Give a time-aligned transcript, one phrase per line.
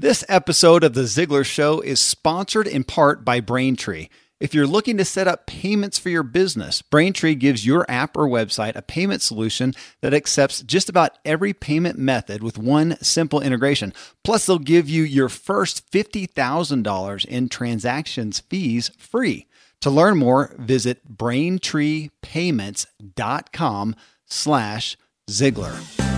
[0.00, 4.08] This episode of The Ziglar Show is sponsored in part by Braintree.
[4.40, 8.26] If you're looking to set up payments for your business, Braintree gives your app or
[8.26, 13.92] website a payment solution that accepts just about every payment method with one simple integration.
[14.24, 19.46] Plus, they'll give you your first $50,000 in transactions fees free.
[19.82, 24.96] To learn more, visit braintreepayments.com slash
[25.28, 26.09] Ziglar.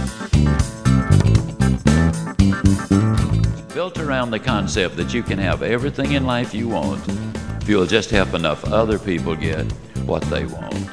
[3.92, 7.02] Built around the concept that you can have everything in life you want
[7.60, 9.70] if you'll just help enough other people get
[10.06, 10.88] what they want.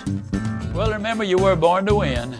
[0.74, 2.36] Well, remember, you were born to win.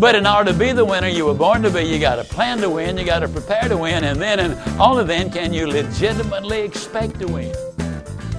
[0.00, 2.24] But in order to be the winner you were born to be, you got to
[2.24, 5.52] plan to win, you got to prepare to win, and then and only then can
[5.52, 7.54] you legitimately expect to win.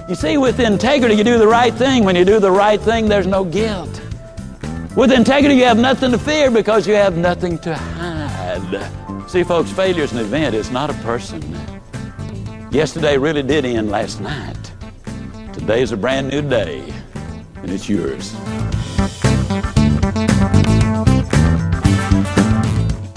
[0.08, 2.04] You see, with integrity, you do the right thing.
[2.04, 4.02] When you do the right thing, there's no guilt.
[4.96, 9.03] With integrity, you have nothing to fear because you have nothing to hide.
[9.26, 11.42] See, folks, failure is an event, it's not a person.
[12.70, 14.72] Yesterday really did end last night.
[15.52, 16.84] Today is a brand new day,
[17.56, 18.32] and it's yours.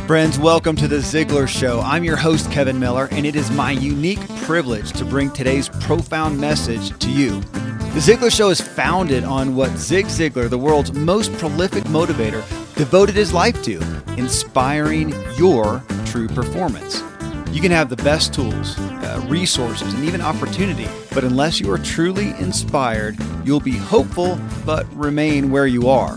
[0.07, 1.81] Friends, welcome to the Ziglar Show.
[1.81, 6.39] I'm your host, Kevin Miller, and it is my unique privilege to bring today's profound
[6.39, 7.41] message to you.
[7.41, 12.41] The Ziglar Show is founded on what Zig Ziglar, the world's most prolific motivator,
[12.75, 13.81] devoted his life to
[14.17, 17.03] inspiring your true performance.
[17.51, 21.77] You can have the best tools, uh, resources, and even opportunity, but unless you are
[21.77, 26.15] truly inspired, you'll be hopeful but remain where you are.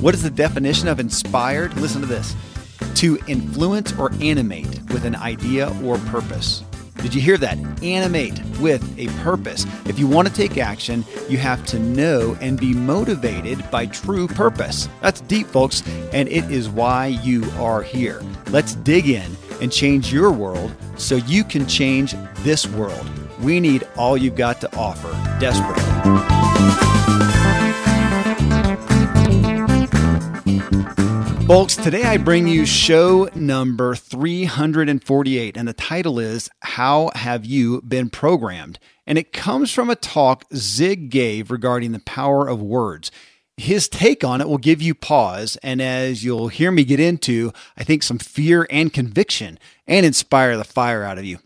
[0.00, 1.74] What is the definition of inspired?
[1.76, 2.34] Listen to this
[2.96, 6.62] to influence or animate with an idea or purpose.
[7.02, 7.58] Did you hear that?
[7.82, 9.66] Animate with a purpose.
[9.86, 14.28] If you want to take action, you have to know and be motivated by true
[14.28, 14.88] purpose.
[15.00, 18.22] That's deep, folks, and it is why you are here.
[18.50, 22.14] Let's dig in and change your world so you can change
[22.44, 23.10] this world.
[23.40, 25.82] We need all you've got to offer desperately.
[31.52, 37.82] Folks, today I bring you show number 348, and the title is How Have You
[37.82, 38.78] Been Programmed?
[39.06, 43.10] And it comes from a talk Zig gave regarding the power of words.
[43.58, 47.52] His take on it will give you pause, and as you'll hear me get into,
[47.76, 51.36] I think some fear and conviction and inspire the fire out of you.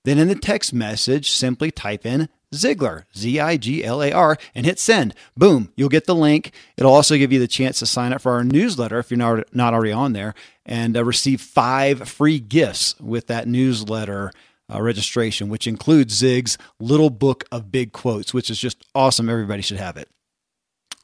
[0.05, 4.37] Then in the text message, simply type in Ziglar, Z I G L A R,
[4.55, 5.15] and hit send.
[5.37, 6.53] Boom, you'll get the link.
[6.77, 9.55] It'll also give you the chance to sign up for our newsletter if you're not,
[9.55, 10.35] not already on there
[10.67, 14.33] and uh, receive five free gifts with that newsletter
[14.73, 19.29] uh, registration, which includes Zig's little book of big quotes, which is just awesome.
[19.29, 20.09] Everybody should have it.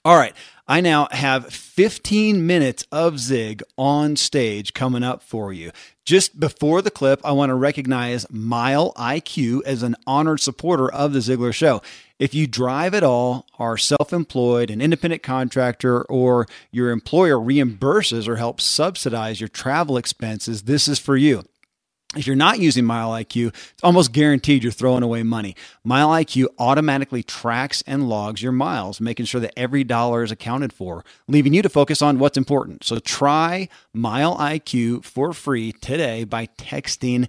[0.04, 0.34] All right.
[0.70, 5.72] I now have 15 minutes of Zig on stage coming up for you.
[6.04, 11.18] Just before the clip, I want to recognize MileIQ as an honored supporter of the
[11.18, 11.82] Ziglar Show.
[12.20, 18.28] If you drive at all, are self employed, an independent contractor, or your employer reimburses
[18.28, 21.42] or helps subsidize your travel expenses, this is for you.
[22.16, 25.54] If you're not using MileIQ, it's almost guaranteed you're throwing away money.
[25.86, 31.04] MileIQ automatically tracks and logs your miles, making sure that every dollar is accounted for,
[31.28, 32.82] leaving you to focus on what's important.
[32.82, 37.28] So try MileIQ for free today by texting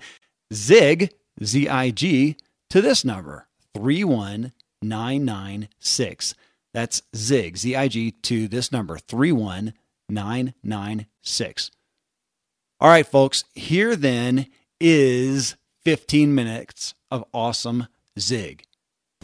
[0.51, 1.13] ZIG,
[1.43, 2.37] Z I G,
[2.71, 6.33] to this number, 31996.
[6.73, 11.71] That's ZIG, Z I G, to this number, 31996.
[12.79, 14.47] All right, folks, here then
[14.81, 17.87] is 15 minutes of awesome
[18.19, 18.63] zig.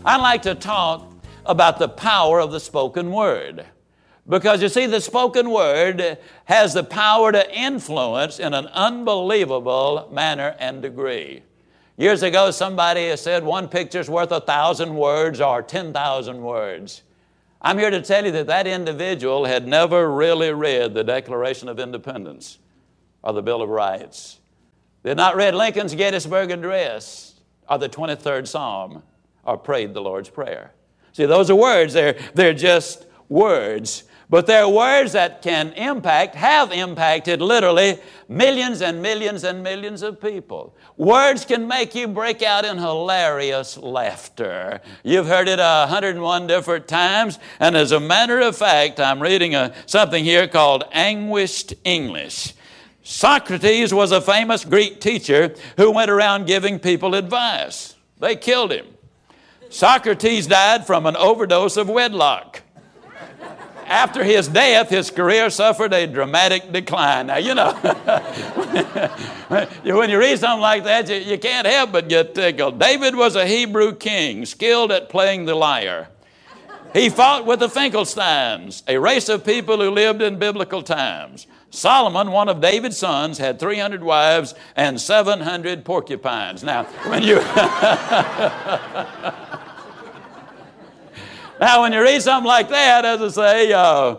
[0.05, 1.11] I'd like to talk
[1.45, 3.65] about the power of the spoken word.
[4.29, 10.55] Because you see, the spoken word has the power to influence in an unbelievable manner
[10.59, 11.43] and degree.
[11.97, 17.03] Years ago, somebody said one picture's worth a thousand words or 10,000 words.
[17.61, 21.79] I'm here to tell you that that individual had never really read the Declaration of
[21.79, 22.59] Independence
[23.23, 24.36] or the Bill of Rights.
[25.07, 27.39] They had not read Lincoln's Gettysburg Address
[27.69, 29.03] or the 23rd Psalm
[29.45, 30.73] or prayed the Lord's Prayer.
[31.13, 31.93] See, those are words.
[31.93, 34.03] They're, they're just words.
[34.29, 40.19] But they're words that can impact, have impacted literally millions and millions and millions of
[40.19, 40.75] people.
[40.97, 44.81] Words can make you break out in hilarious laughter.
[45.05, 49.73] You've heard it 101 different times, and as a matter of fact, I'm reading a,
[49.85, 52.55] something here called Anguished English.
[53.09, 57.95] Socrates was a famous Greek teacher who went around giving people advice.
[58.19, 58.85] They killed him.
[59.69, 62.63] Socrates died from an overdose of wedlock.
[63.85, 67.27] After his death, his career suffered a dramatic decline.
[67.27, 67.71] Now, you know,
[69.47, 72.77] when you read something like that, you, you can't help but get tickled.
[72.77, 76.09] David was a Hebrew king, skilled at playing the lyre.
[76.93, 81.47] He fought with the Finkelsteins, a race of people who lived in biblical times.
[81.69, 86.63] Solomon, one of David's sons, had 300 wives and 700 porcupines.
[86.63, 87.35] Now, when you.
[91.59, 94.15] now, when you read something like that, as I say, uh,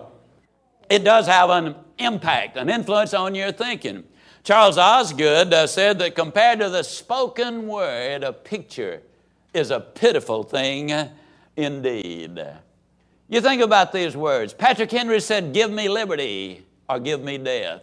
[0.91, 4.05] it does have an impact, an influence on your thinking.
[4.45, 9.03] Charles Osgood uh, said that compared to the spoken word, a picture
[9.53, 10.93] is a pitiful thing
[11.57, 12.47] indeed.
[13.29, 14.55] You think about these words.
[14.55, 17.83] Patrick Henry said, Give me liberty or give me death.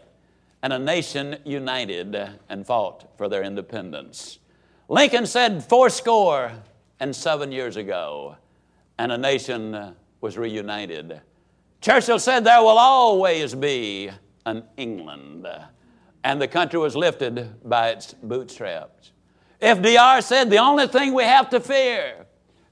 [0.62, 2.18] And a nation united
[2.50, 4.40] and fought for their independence.
[4.90, 6.52] Lincoln said fourscore
[7.00, 8.36] and seven years ago,
[8.98, 11.22] and a nation was reunited.
[11.82, 14.10] Churchill said there will always be
[14.46, 15.48] an England,
[16.24, 19.12] and the country was lifted by its bootstraps.
[19.62, 22.26] FDR said the only thing we have to fear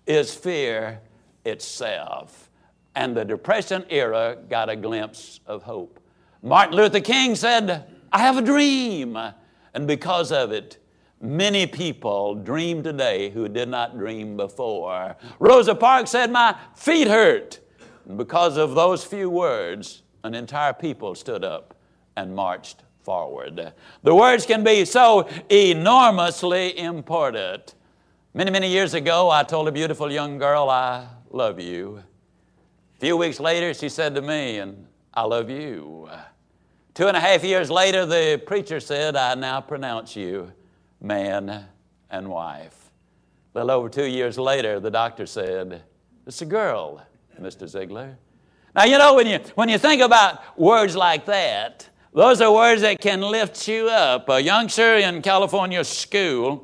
[0.06, 1.00] is fear
[1.46, 2.50] itself.
[2.96, 6.00] And the Depression era got a glimpse of hope.
[6.46, 9.18] Martin Luther King said, I have a dream.
[9.74, 10.78] And because of it,
[11.22, 15.16] many people dream today who did not dream before.
[15.40, 17.62] Rosa Parks said, My feet hurt.
[18.06, 21.76] And because of those few words, an entire people stood up
[22.18, 23.72] and marched forward.
[24.04, 27.74] The words can be so enormously important.
[28.34, 32.04] Many, many years ago, I told a beautiful young girl, I love you.
[32.98, 36.10] A few weeks later, she said to me, and I love you.
[36.94, 40.52] Two and a half years later, the preacher said, I now pronounce you
[41.02, 41.66] man
[42.12, 42.92] and wife.
[43.56, 45.82] A little over two years later, the doctor said,
[46.28, 47.02] It's a girl,
[47.42, 47.64] Mr.
[47.64, 48.16] Ziglar.
[48.76, 52.84] Now, you know, when you, when you think about words like that, those are words
[52.84, 54.30] that can lift you up.
[54.30, 56.64] A youngster in California school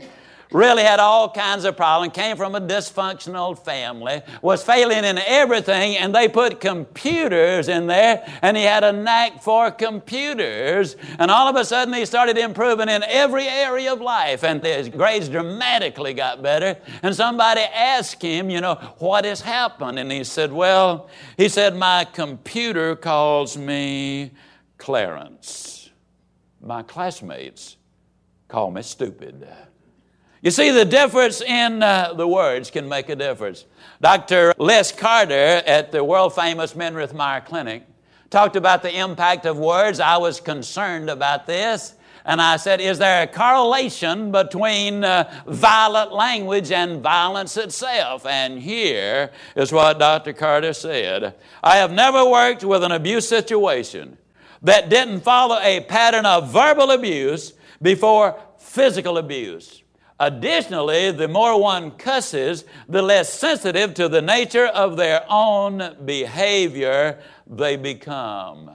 [0.51, 5.95] really had all kinds of problems, came from a dysfunctional family, was failing in everything,
[5.97, 10.95] and they put computers in there, and he had a knack for computers.
[11.19, 14.89] And all of a sudden, he started improving in every area of life, and his
[14.89, 16.77] grades dramatically got better.
[17.03, 19.99] And somebody asked him, you know, what has happened?
[19.99, 24.31] And he said, well, he said, my computer calls me
[24.77, 25.91] Clarence.
[26.61, 27.77] My classmates
[28.47, 29.47] call me stupid.
[30.41, 33.65] You see, the difference in uh, the words can make a difference.
[33.99, 34.53] Dr.
[34.57, 37.83] Les Carter at the world famous Minirth Meier Clinic
[38.29, 39.99] talked about the impact of words.
[39.99, 41.95] I was concerned about this.
[42.23, 48.25] And I said, Is there a correlation between uh, violent language and violence itself?
[48.25, 50.31] And here is what Dr.
[50.33, 54.17] Carter said I have never worked with an abuse situation
[54.61, 59.81] that didn't follow a pattern of verbal abuse before physical abuse.
[60.19, 67.19] Additionally, the more one cusses, the less sensitive to the nature of their own behavior
[67.47, 68.69] they become.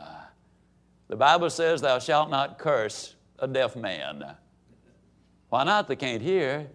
[1.08, 4.24] The Bible says, Thou shalt not curse a deaf man.
[5.50, 5.86] Why not?
[5.86, 6.70] They can't hear.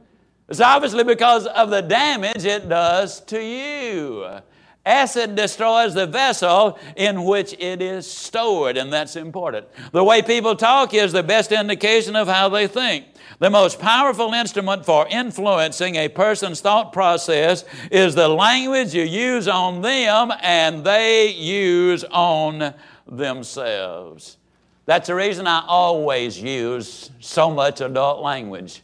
[0.48, 4.40] It's obviously because of the damage it does to you.
[4.86, 9.68] Acid destroys the vessel in which it is stored, and that's important.
[9.92, 13.06] The way people talk is the best indication of how they think.
[13.40, 19.48] The most powerful instrument for influencing a person's thought process is the language you use
[19.48, 22.74] on them and they use on
[23.08, 24.38] themselves.
[24.86, 28.82] That's the reason I always use so much adult language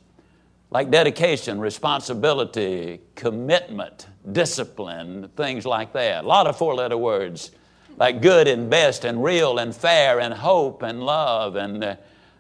[0.70, 6.24] like dedication, responsibility, commitment, discipline, things like that.
[6.24, 7.52] A lot of four letter words
[7.98, 11.56] like good and best and real and fair and hope and love.
[11.56, 11.96] And uh,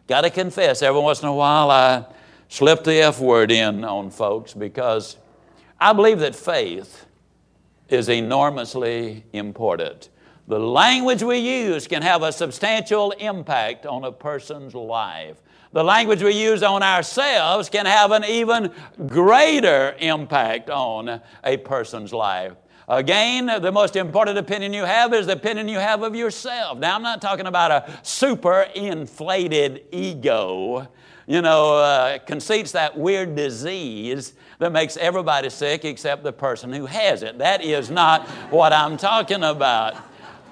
[0.08, 2.06] got to confess, every once in a while I
[2.50, 5.18] slip the F word in on folks because
[5.80, 7.06] I believe that faith
[7.89, 10.10] is enormously important.
[10.48, 15.38] The language we use can have a substantial impact on a person's life.
[15.75, 18.72] The language we use on ourselves can have an even
[19.08, 22.53] greater impact on a person's life.
[22.88, 26.77] Again, the most important opinion you have is the opinion you have of yourself.
[26.77, 30.88] Now, I'm not talking about a super inflated ego.
[31.27, 36.86] You know, uh, conceit's that weird disease that makes everybody sick except the person who
[36.86, 37.39] has it.
[37.39, 39.98] That is not what I'm talking about.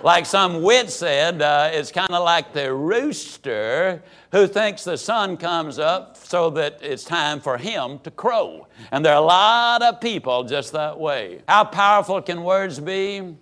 [0.03, 5.37] Like some wit said, uh, it's kind of like the rooster who thinks the sun
[5.37, 8.67] comes up so that it's time for him to crow.
[8.91, 11.41] And there are a lot of people just that way.
[11.47, 13.19] How powerful can words be?
[13.19, 13.35] A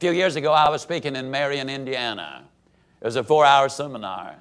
[0.00, 2.42] few years ago, I was speaking in Marion, Indiana.
[3.00, 4.34] It was a four hour seminar.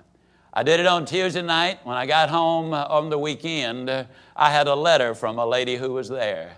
[0.52, 1.86] I did it on Tuesday night.
[1.86, 3.92] When I got home on the weekend,
[4.36, 6.58] I had a letter from a lady who was there.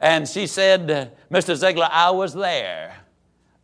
[0.00, 1.54] And she said, Mr.
[1.54, 2.97] Ziglar, I was there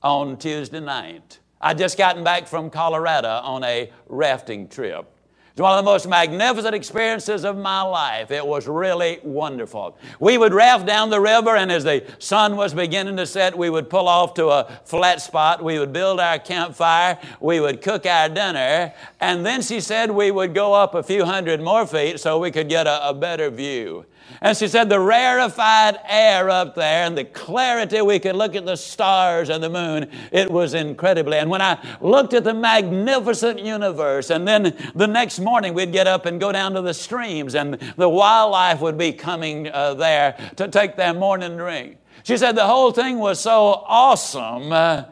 [0.04, 1.40] on Tuesday night.
[1.61, 5.11] I'd just gotten back from Colorado on a rafting trip.
[5.52, 8.32] It's one of the most magnificent experiences of my life.
[8.32, 9.96] It was really wonderful.
[10.18, 13.70] We would raft down the river, and as the sun was beginning to set, we
[13.70, 15.62] would pull off to a flat spot.
[15.62, 17.20] We would build our campfire.
[17.40, 18.92] We would cook our dinner.
[19.20, 22.50] And then she said we would go up a few hundred more feet so we
[22.50, 24.06] could get a, a better view.
[24.40, 28.66] And she said the rarefied air up there and the clarity we could look at
[28.66, 31.38] the stars and the moon, it was incredibly.
[31.38, 36.07] And when I looked at the magnificent universe, and then the next morning we'd get
[36.07, 40.37] up and go down to the streams, and the wildlife would be coming uh, there
[40.57, 41.99] to take their morning drink.
[42.23, 45.04] She said the whole thing was so awesome uh,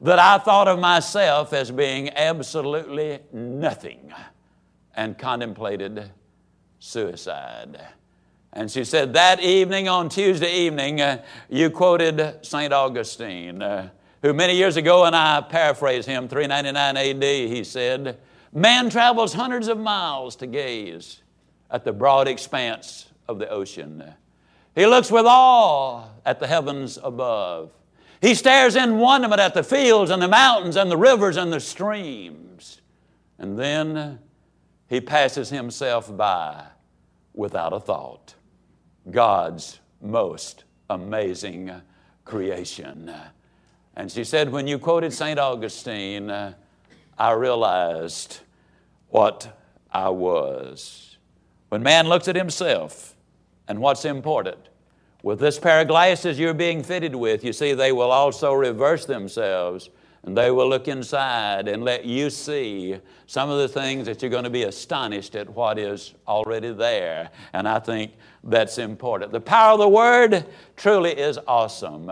[0.00, 4.12] that I thought of myself as being absolutely nothing
[4.94, 6.10] and contemplated
[6.78, 7.80] suicide.
[8.52, 12.72] And she said, That evening, on Tuesday evening, uh, you quoted St.
[12.72, 13.90] Augustine, uh,
[14.22, 18.18] who many years ago, and I paraphrase him, 399 AD, he said,
[18.52, 21.22] Man travels hundreds of miles to gaze
[21.70, 24.02] at the broad expanse of the ocean.
[24.74, 27.70] He looks with awe at the heavens above.
[28.20, 31.60] He stares in wonderment at the fields and the mountains and the rivers and the
[31.60, 32.80] streams.
[33.38, 34.18] And then
[34.88, 36.64] he passes himself by
[37.32, 38.34] without a thought.
[39.10, 41.70] God's most amazing
[42.24, 43.12] creation.
[43.96, 45.38] And she said, when you quoted St.
[45.38, 46.54] Augustine, uh,
[47.18, 48.40] I realized
[49.08, 49.60] what
[49.92, 51.18] I was.
[51.68, 53.14] When man looks at himself
[53.68, 54.58] and what's important,
[55.22, 59.04] with this pair of glasses you're being fitted with, you see, they will also reverse
[59.04, 59.90] themselves
[60.22, 64.30] and they will look inside and let you see some of the things that you're
[64.30, 67.30] going to be astonished at what is already there.
[67.52, 68.12] And I think
[68.44, 69.32] that's important.
[69.32, 70.46] The power of the Word
[70.76, 72.10] truly is awesome.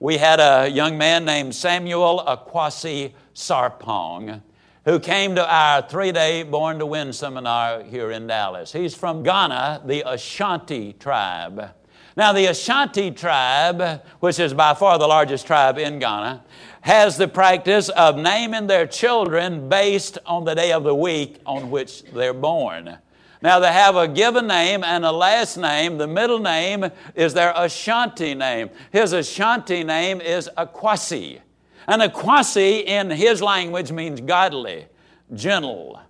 [0.00, 4.42] We had a young man named Samuel Akwasi Sarpong
[4.84, 8.72] who came to our three day Born to Win seminar here in Dallas.
[8.72, 11.70] He's from Ghana, the Ashanti tribe.
[12.16, 16.44] Now, the Ashanti tribe, which is by far the largest tribe in Ghana,
[16.82, 21.70] has the practice of naming their children based on the day of the week on
[21.70, 22.98] which they're born.
[23.40, 25.98] Now, they have a given name and a last name.
[25.98, 28.70] The middle name is their Ashanti name.
[28.92, 31.40] His Ashanti name is Akwasi.
[31.86, 34.86] And Akwasi in his language means godly,
[35.34, 36.00] gentle,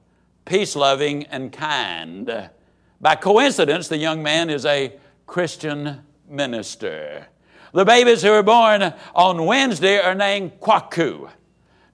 [0.45, 2.51] peace loving, and kind.
[3.01, 4.93] By coincidence, the young man is a
[5.27, 7.29] Christian minister.
[7.73, 11.31] The babies who are born on Wednesday are named Kwaku.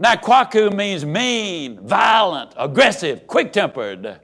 [0.01, 4.21] Now, Kwaku means mean, violent, aggressive, quick tempered.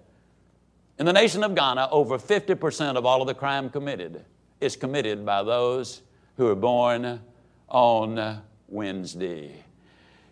[0.98, 4.24] In the nation of Ghana, over 50% of all of the crime committed
[4.60, 6.02] is committed by those
[6.36, 7.20] who are born
[7.68, 9.64] on Wednesday.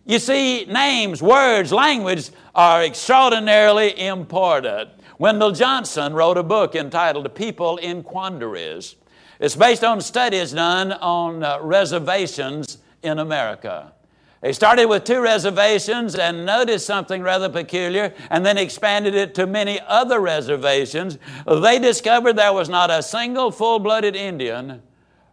[0.04, 4.90] You see, names, words, language are extraordinarily important.
[5.18, 8.96] Wendell Johnson wrote a book entitled People in Quandaries.
[9.42, 13.92] It's based on studies done on uh, reservations in America.
[14.40, 19.48] They started with two reservations and noticed something rather peculiar and then expanded it to
[19.48, 21.18] many other reservations.
[21.44, 24.80] They discovered there was not a single full blooded Indian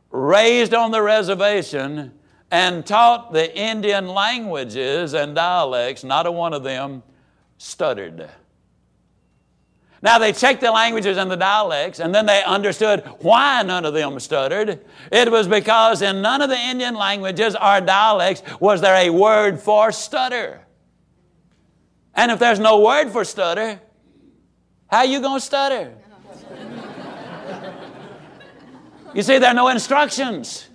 [0.10, 2.12] raised on the reservation
[2.50, 6.04] and taught the Indian languages and dialects.
[6.04, 7.04] Not a one of them
[7.60, 8.28] stuttered.
[10.01, 13.94] Now they checked the languages and the dialects, and then they understood why none of
[13.94, 14.79] them stuttered.
[15.12, 19.60] It was because in none of the Indian languages or dialects was there a word
[19.60, 20.62] for stutter.
[22.15, 23.82] And if there's no word for stutter,
[24.88, 25.94] how you going to stutter?
[29.13, 30.69] you see, there are no instructions.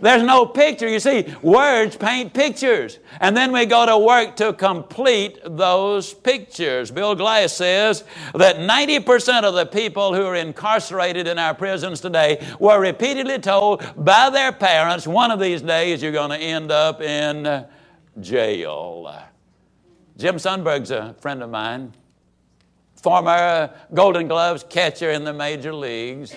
[0.00, 0.88] There's no picture.
[0.88, 2.98] You see, words paint pictures.
[3.20, 6.90] And then we go to work to complete those pictures.
[6.90, 12.46] Bill Glass says that 90% of the people who are incarcerated in our prisons today
[12.60, 17.00] were repeatedly told by their parents, one of these days you're going to end up
[17.00, 17.66] in
[18.20, 19.22] jail.
[20.16, 21.92] Jim Sundberg's a friend of mine,
[22.94, 26.34] former Golden Gloves catcher in the major leagues.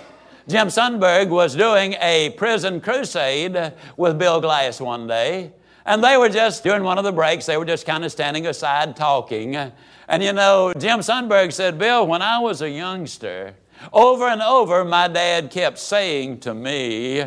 [0.50, 5.51] Jim Sundberg was doing a prison crusade with Bill Glass one day,
[5.86, 8.48] and they were just during one of the breaks, they were just kind of standing
[8.48, 9.56] aside talking.
[9.56, 13.53] And you know, Jim Sundberg said, Bill, when I was a youngster,
[13.94, 17.25] over and over my dad kept saying to me,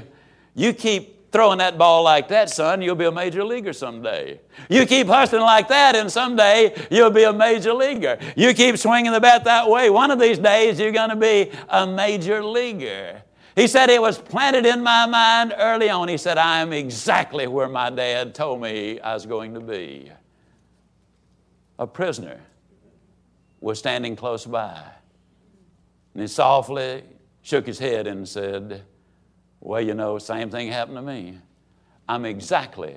[0.56, 4.38] You keep throwing that ball like that, son, you'll be a major leaguer someday.
[4.68, 8.18] You keep hustling like that, and someday you'll be a major leaguer.
[8.36, 11.50] You keep swinging the bat that way, one of these days you're going to be
[11.68, 13.22] a major leaguer.
[13.56, 16.08] He said it was planted in my mind early on.
[16.08, 20.10] He said, I am exactly where my dad told me I was going to be.
[21.78, 22.40] A prisoner
[23.60, 24.82] was standing close by.
[26.14, 27.02] And he softly
[27.42, 28.84] shook his head and said,
[29.62, 31.38] well, you know, same thing happened to me.
[32.08, 32.96] I'm exactly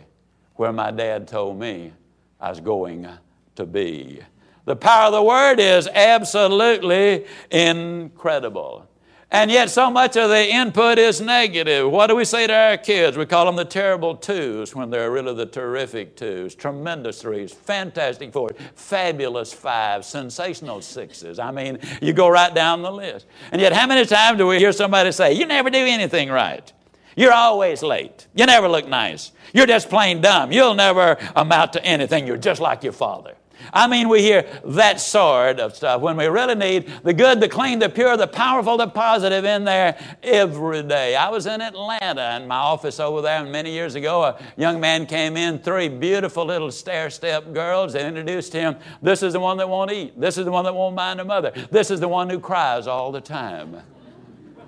[0.55, 1.93] where my dad told me
[2.41, 3.07] I was going
[3.55, 4.21] to be.
[4.65, 8.89] The power of the Word is absolutely incredible.
[9.35, 11.91] And yet, so much of the input is negative.
[11.91, 13.17] What do we say to our kids?
[13.17, 16.55] We call them the terrible twos when they're really the terrific twos.
[16.55, 21.37] Tremendous threes, fantastic fours, fabulous fives, sensational sixes.
[21.37, 23.25] I mean, you go right down the list.
[23.51, 26.71] And yet, how many times do we hear somebody say, You never do anything right?
[27.17, 28.27] You're always late.
[28.35, 29.33] You never look nice.
[29.53, 30.53] You're just plain dumb.
[30.53, 32.25] You'll never amount to anything.
[32.25, 33.35] You're just like your father.
[33.73, 37.49] I mean, we hear that sort of stuff when we really need the good, the
[37.49, 41.15] clean, the pure, the powerful, the positive in there every day.
[41.15, 44.79] I was in Atlanta in my office over there, and many years ago, a young
[44.79, 47.93] man came in, three beautiful little stair step girls.
[47.93, 48.75] They introduced him.
[49.01, 50.19] This is the one that won't eat.
[50.19, 51.51] This is the one that won't mind her mother.
[51.71, 53.81] This is the one who cries all the time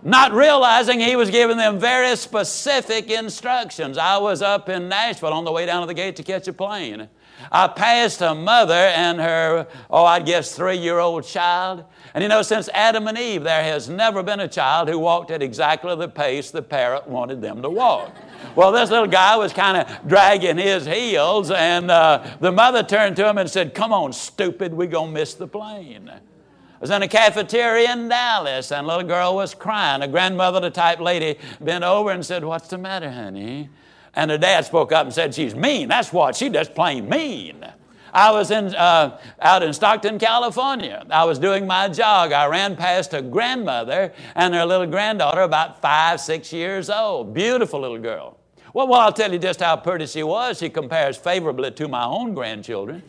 [0.04, 3.98] not realizing he was giving them very specific instructions.
[3.98, 6.54] I was up in Nashville on the way down to the gate to catch a
[6.54, 7.10] plane.
[7.52, 11.86] I passed a mother and her, oh, I guess three year old child.
[12.14, 15.32] And you know, since Adam and Eve, there has never been a child who walked
[15.32, 18.16] at exactly the pace the parent wanted them to walk.
[18.56, 23.16] Well, this little guy was kind of dragging his heels, and uh, the mother turned
[23.18, 26.10] to him and said, Come on, stupid, we're going to miss the plane.
[26.10, 30.02] I was in a cafeteria in Dallas, and a little girl was crying.
[30.04, 33.70] A grandmother type lady bent over and said, What's the matter, honey?
[34.18, 35.90] And the dad spoke up and said, She's mean.
[35.90, 36.36] That's what.
[36.36, 37.64] She just plain mean.
[38.12, 41.06] I was in, uh, out in Stockton, California.
[41.12, 42.32] I was doing my jog.
[42.32, 47.36] I ran past a grandmother and her little granddaughter, about five, six years old.
[47.36, 48.40] Beautiful little girl.
[48.74, 50.58] Well, well, I'll tell you just how pretty she was.
[50.58, 53.04] She compares favorably to my own grandchildren.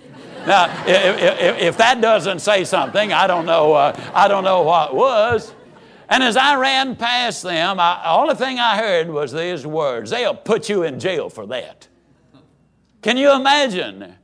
[0.47, 3.73] now, if, if, if, that doesn't say something, I don't know.
[3.73, 5.55] Uh, I don't know what was.
[6.09, 10.11] And as I ran past them, I, all the thing I heard was these words
[10.11, 11.89] They'll put you in jail for that.
[13.03, 14.15] Can you imagine?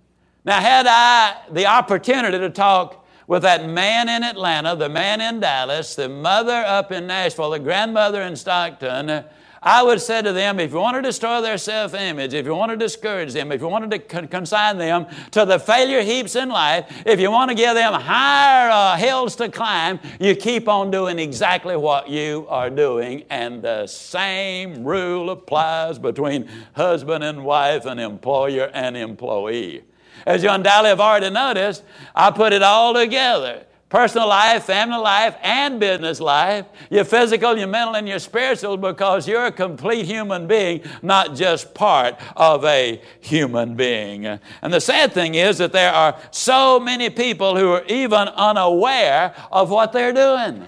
[0.45, 5.41] Now, had I the opportunity to talk with that man in Atlanta, the man in
[5.41, 9.25] Dallas, the mother up in Nashville, the grandmother in Stockton,
[9.67, 12.55] I would say to them, if you want to destroy their self image, if you
[12.55, 16.37] want to discourage them, if you want to con- consign them to the failure heaps
[16.37, 20.69] in life, if you want to give them higher uh, hills to climb, you keep
[20.69, 23.25] on doing exactly what you are doing.
[23.31, 26.47] And the same rule applies between
[26.77, 29.83] husband and wife and employer and employee.
[30.27, 35.37] As you undoubtedly have already noticed, I put it all together personal life, family life,
[35.43, 40.47] and business life, your physical, your mental, and your spiritual, because you're a complete human
[40.47, 44.27] being, not just part of a human being.
[44.27, 49.35] And the sad thing is that there are so many people who are even unaware
[49.53, 50.67] of what they're doing.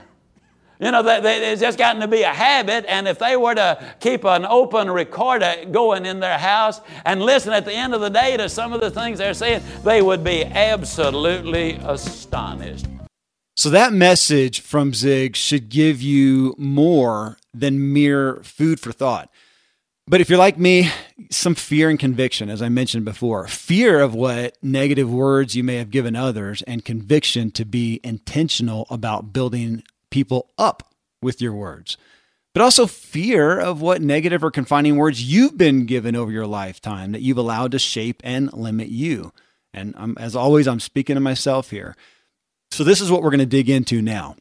[0.78, 3.54] You know, they, they, it's just gotten to be a habit, and if they were
[3.54, 8.02] to keep an open recorder going in their house and listen at the end of
[8.02, 12.86] the day to some of the things they're saying, they would be absolutely astonished.
[13.58, 19.30] So, that message from Zig should give you more than mere food for thought.
[20.06, 20.90] But if you're like me,
[21.30, 25.76] some fear and conviction, as I mentioned before fear of what negative words you may
[25.76, 31.96] have given others, and conviction to be intentional about building people up with your words,
[32.52, 37.12] but also fear of what negative or confining words you've been given over your lifetime
[37.12, 39.32] that you've allowed to shape and limit you.
[39.72, 41.96] And I'm, as always, I'm speaking to myself here.
[42.70, 44.36] So, this is what we're going to dig into now.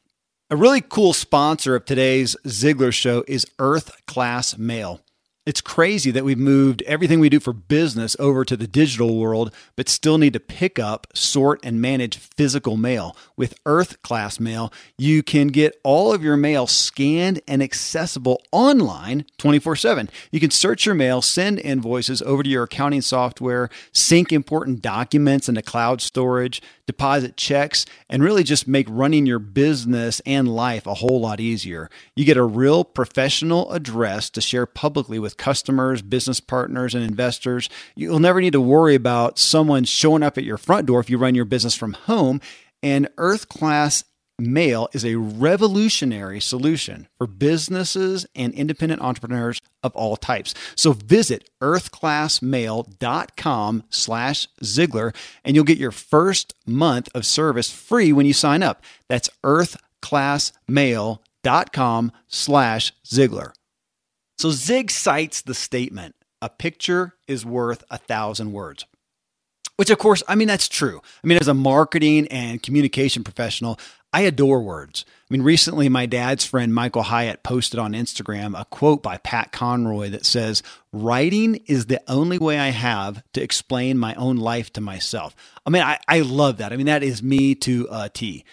[0.49, 5.01] A really cool sponsor of today's Ziglar show is Earth Class Mail.
[5.45, 9.53] It's crazy that we've moved everything we do for business over to the digital world,
[9.75, 13.15] but still need to pick up, sort, and manage physical mail.
[13.37, 19.25] With Earth Class Mail, you can get all of your mail scanned and accessible online
[19.37, 20.09] 24 7.
[20.31, 25.47] You can search your mail, send invoices over to your accounting software, sync important documents
[25.47, 30.95] into cloud storage, deposit checks, and really just make running your business and life a
[30.95, 31.89] whole lot easier.
[32.15, 37.69] You get a real professional address to share publicly with customers, business partners, and investors.
[37.95, 41.17] You'll never need to worry about someone showing up at your front door if you
[41.17, 42.41] run your business from home.
[42.83, 44.03] And Earth Class
[44.37, 50.53] Mail is a revolutionary solution for businesses and independent entrepreneurs of all types.
[50.75, 58.25] So visit earthclassmail.com slash Ziglar and you'll get your first month of service free when
[58.25, 58.83] you sign up.
[59.07, 63.53] That's earthclassmail.com slash Ziglar.
[64.37, 68.85] So Zig cites the statement, a picture is worth a thousand words.
[69.77, 71.01] Which, of course, I mean, that's true.
[71.23, 73.77] I mean, as a marketing and communication professional,
[74.15, 75.03] I adore words.
[75.09, 79.51] I mean, recently my dad's friend Michael Hyatt posted on Instagram a quote by Pat
[79.51, 84.71] Conroy that says, Writing is the only way I have to explain my own life
[84.73, 85.35] to myself.
[85.65, 86.71] I mean, I, I love that.
[86.71, 88.45] I mean, that is me to a T.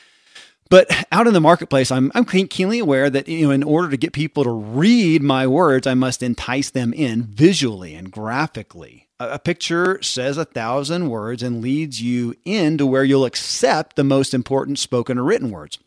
[0.68, 3.96] But out in the marketplace, I'm, I'm keenly aware that you know, in order to
[3.96, 9.06] get people to read my words, I must entice them in visually and graphically.
[9.30, 14.34] A picture says a thousand words and leads you into where you'll accept the most
[14.34, 15.78] important spoken or written words.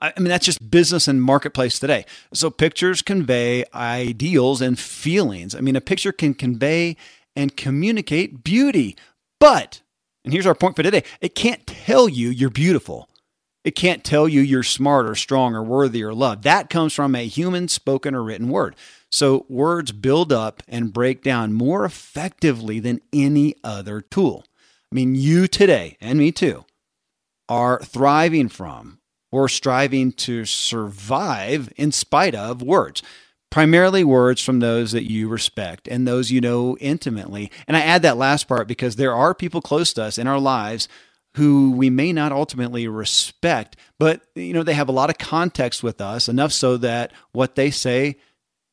[0.00, 2.04] I mean, that's just business and marketplace today.
[2.32, 5.54] So pictures convey ideals and feelings.
[5.54, 6.96] I mean, a picture can convey
[7.34, 8.96] and communicate beauty,
[9.40, 9.80] but,
[10.24, 13.08] and here's our point for today it can't tell you you're beautiful.
[13.64, 16.44] It can't tell you you're smart or strong or worthy or loved.
[16.44, 18.76] That comes from a human spoken or written word.
[19.14, 24.44] So words build up and break down more effectively than any other tool.
[24.90, 26.64] I mean, you today, and me too,
[27.48, 28.98] are thriving from
[29.30, 33.04] or striving to survive in spite of words.
[33.50, 37.52] Primarily words from those that you respect and those you know intimately.
[37.68, 40.40] And I add that last part because there are people close to us in our
[40.40, 40.88] lives
[41.36, 45.84] who we may not ultimately respect, but you know they have a lot of context
[45.84, 48.16] with us enough so that what they say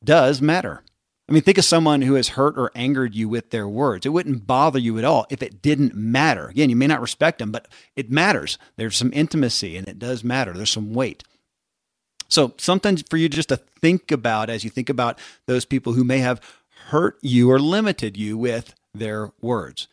[0.04, 0.84] does matter.
[1.30, 4.06] I mean, think of someone who has hurt or angered you with their words.
[4.06, 6.50] It wouldn't bother you at all if it didn't matter.
[6.50, 8.58] Again, you may not respect them, but it matters.
[8.76, 10.52] There's some intimacy and it does matter.
[10.52, 11.24] There's some weight.
[12.28, 16.04] So, something for you just to think about as you think about those people who
[16.04, 16.42] may have
[16.88, 19.88] hurt you or limited you with their words.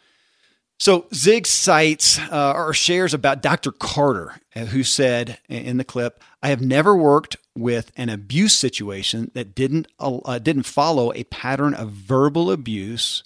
[0.79, 3.73] So Zig cites uh, or shares about Dr.
[3.73, 9.33] Carter, uh, who said in the clip, "I have never worked with an abuse situation
[9.35, 13.25] that didn't uh, didn't follow a pattern of verbal abuse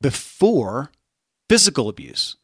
[0.00, 0.90] before
[1.48, 2.36] physical abuse."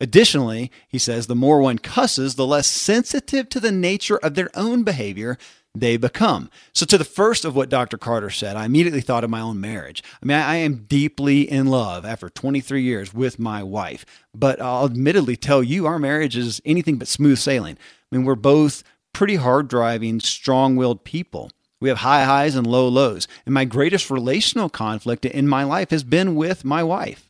[0.00, 4.50] Additionally, he says the more one cusses, the less sensitive to the nature of their
[4.54, 5.36] own behavior
[5.74, 6.50] they become.
[6.72, 7.98] So, to the first of what Dr.
[7.98, 10.02] Carter said, I immediately thought of my own marriage.
[10.22, 14.04] I mean, I am deeply in love after 23 years with my wife,
[14.34, 17.76] but I'll admittedly tell you, our marriage is anything but smooth sailing.
[18.10, 21.50] I mean, we're both pretty hard driving, strong willed people.
[21.80, 23.28] We have high highs and low lows.
[23.46, 27.27] And my greatest relational conflict in my life has been with my wife.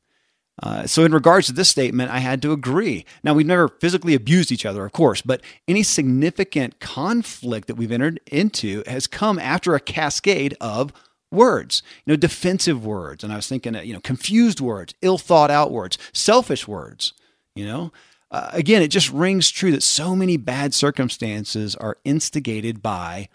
[0.60, 3.04] Uh, so, in regards to this statement, I had to agree.
[3.22, 7.92] Now, we've never physically abused each other, of course, but any significant conflict that we've
[7.92, 10.92] entered into has come after a cascade of
[11.30, 13.22] words, you know, defensive words.
[13.22, 17.12] And I was thinking, you know, confused words, ill thought out words, selfish words,
[17.54, 17.92] you know.
[18.30, 23.28] Uh, again, it just rings true that so many bad circumstances are instigated by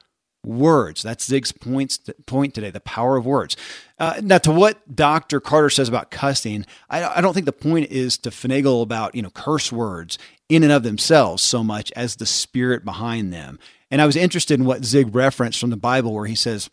[0.46, 1.04] words.
[1.04, 3.56] That's Zig's points, point today the power of words.
[4.00, 5.40] Uh, now, to what Dr.
[5.40, 9.22] Carter says about cussing, I, I don't think the point is to finagle about, you
[9.22, 10.18] know, curse words
[10.50, 13.60] in and of themselves so much as the spirit behind them.
[13.90, 16.70] And I was interested in what Zig referenced from the Bible where he says,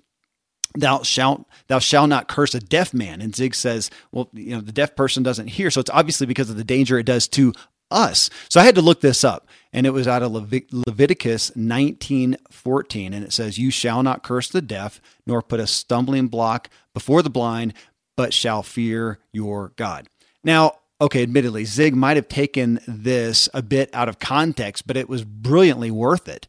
[0.75, 4.61] thou shalt thou shalt not curse a deaf man and zig says well you know
[4.61, 7.53] the deaf person doesn't hear so it's obviously because of the danger it does to
[7.91, 8.31] us.
[8.49, 13.13] So I had to look this up, and it was out of Levit- Leviticus 19:14,
[13.13, 17.23] and it says, "You shall not curse the deaf, nor put a stumbling block before
[17.23, 17.75] the blind,
[18.17, 20.09] but shall fear your God."
[20.45, 25.09] Now, okay, admittedly, Zig might have taken this a bit out of context, but it
[25.09, 26.47] was brilliantly worth it.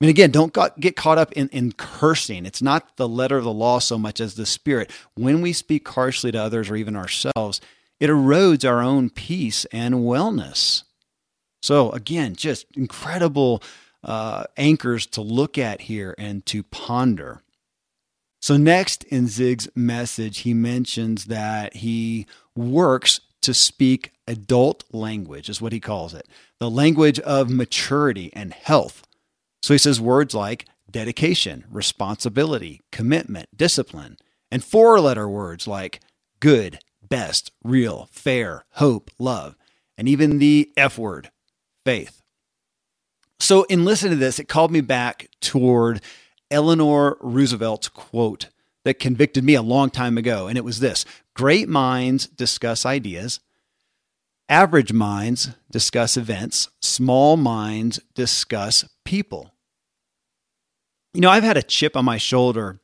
[0.00, 2.46] I mean, again, don't get caught up in, in cursing.
[2.46, 4.92] It's not the letter of the law so much as the spirit.
[5.14, 7.60] When we speak harshly to others or even ourselves,
[8.00, 10.84] it erodes our own peace and wellness.
[11.62, 13.62] So, again, just incredible
[14.04, 17.42] uh, anchors to look at here and to ponder.
[18.40, 25.60] So, next in Zig's message, he mentions that he works to speak adult language, is
[25.60, 26.26] what he calls it
[26.60, 29.02] the language of maturity and health.
[29.62, 34.16] So, he says words like dedication, responsibility, commitment, discipline,
[34.50, 36.00] and four letter words like
[36.40, 39.56] good, best, real, fair, hope, love,
[39.96, 41.30] and even the F word,
[41.84, 42.22] faith.
[43.40, 46.02] So, in listening to this, it called me back toward
[46.50, 48.48] Eleanor Roosevelt's quote
[48.84, 50.48] that convicted me a long time ago.
[50.48, 53.40] And it was this Great minds discuss ideas,
[54.48, 59.52] average minds discuss events, small minds discuss people.
[61.14, 62.80] You know, I've had a chip on my shoulder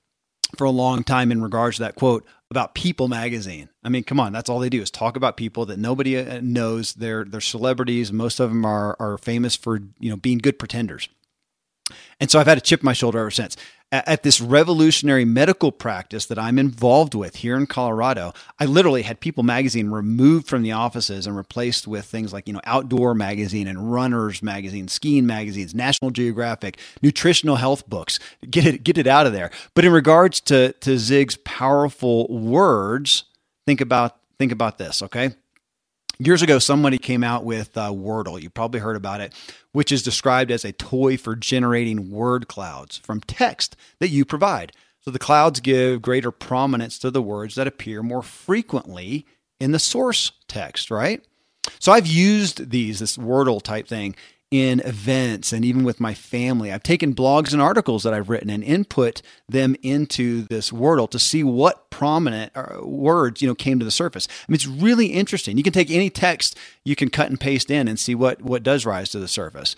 [0.56, 3.68] for a long time in regards to that quote about People magazine.
[3.82, 6.38] I mean, come on, that's all they do is talk about people that nobody uh,
[6.40, 6.94] knows.
[6.94, 8.12] They're they're celebrities.
[8.12, 11.08] Most of them are are famous for you know being good pretenders.
[12.20, 13.56] And so I've had a chip on my shoulder ever since
[14.06, 19.20] at this revolutionary medical practice that I'm involved with here in Colorado, I literally had
[19.20, 23.66] People Magazine removed from the offices and replaced with things like, you know, Outdoor Magazine
[23.66, 28.18] and Runners Magazine, Skiing Magazines, National Geographic, nutritional health books.
[28.48, 29.50] Get it, get it out of there.
[29.74, 33.24] But in regards to, to Zig's powerful words,
[33.66, 35.34] think about, think about this, okay?
[36.18, 38.40] Years ago, somebody came out with uh, Wordle.
[38.40, 39.32] You probably heard about it,
[39.72, 44.72] which is described as a toy for generating word clouds from text that you provide.
[45.00, 49.26] So the clouds give greater prominence to the words that appear more frequently
[49.58, 51.24] in the source text, right?
[51.80, 54.14] So I've used these, this Wordle type thing,
[54.54, 56.70] in events and even with my family.
[56.70, 61.18] I've taken blogs and articles that I've written and input them into this Wordle to
[61.18, 64.28] see what prominent uh, words, you know, came to the surface.
[64.30, 65.56] I mean, it's really interesting.
[65.56, 68.62] You can take any text you can cut and paste in and see what what
[68.62, 69.74] does rise to the surface.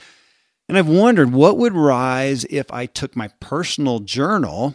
[0.68, 4.74] And I've wondered what would rise if I took my personal journal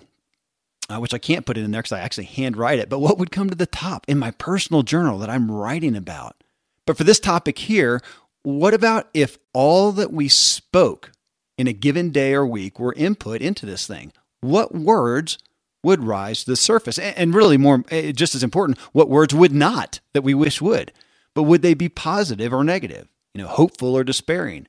[0.90, 3.18] uh, which I can't put it in there because I actually handwrite it, but what
[3.18, 6.44] would come to the top in my personal journal that I'm writing about?
[6.86, 8.02] But for this topic here,
[8.44, 11.12] what about if all that we spoke
[11.58, 14.12] in a given day or week were input into this thing?
[14.42, 15.38] What words
[15.84, 16.98] would rise to the surface?
[16.98, 20.92] And really, more eh, just as important, what words would not that we wish would?
[21.34, 23.08] But would they be positive or negative?
[23.34, 24.68] You know, hopeful or despairing,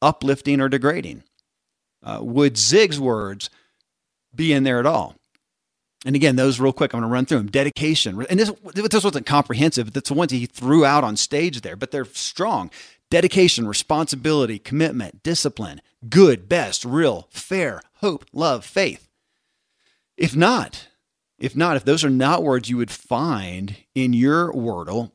[0.00, 1.24] uplifting or degrading?
[2.02, 3.50] Uh, would Zig's words
[4.34, 5.16] be in there at all?
[6.06, 7.50] And again, those real quick, I'm going to run through them.
[7.50, 8.24] Dedication.
[8.30, 9.92] And this, this wasn't comprehensive.
[9.92, 12.70] That's the ones he threw out on stage there, but they're strong
[13.10, 19.08] dedication, responsibility, commitment, discipline, good, best, real, fair, hope, love, faith.
[20.16, 20.88] If not,
[21.38, 25.12] if not, if those are not words you would find in your wordle,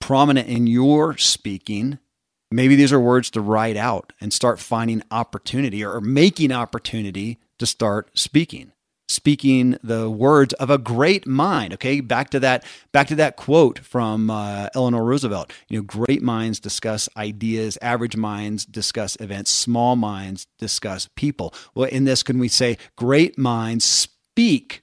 [0.00, 1.98] prominent in your speaking,
[2.50, 7.66] maybe these are words to write out and start finding opportunity or making opportunity to
[7.66, 8.72] start speaking
[9.08, 12.00] speaking the words of a great mind okay?
[12.00, 16.60] Back to that back to that quote from uh, eleanor roosevelt you know great minds
[16.60, 21.54] discuss ideas average minds discuss events small minds discuss people.
[21.74, 24.82] Well in this can we say great minds speak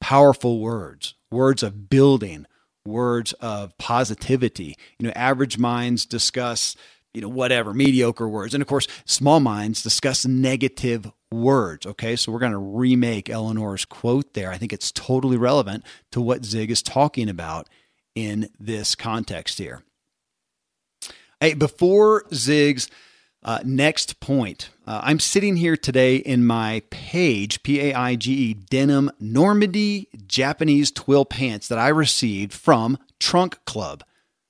[0.00, 2.46] powerful words words of building
[2.84, 4.76] words of positivity.
[4.98, 6.76] You know average minds discuss
[7.14, 8.54] you know, whatever, mediocre words.
[8.54, 11.86] And of course, small minds discuss negative words.
[11.86, 14.50] Okay, so we're going to remake Eleanor's quote there.
[14.50, 17.68] I think it's totally relevant to what Zig is talking about
[18.14, 19.82] in this context here.
[21.40, 22.88] Hey, before Zig's
[23.42, 28.32] uh, next point, uh, I'm sitting here today in my Paige, P A I G
[28.32, 34.04] E, denim Normandie Japanese twill pants that I received from Trunk Club.